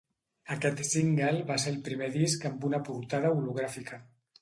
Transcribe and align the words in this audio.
Aquest 0.55 0.81
single 0.91 1.37
va 1.51 1.59
ser 1.65 1.75
el 1.75 1.79
primer 1.89 2.09
disc 2.17 2.51
amb 2.53 2.69
una 2.73 2.83
portada 2.91 3.37
hologràfica. 3.39 4.05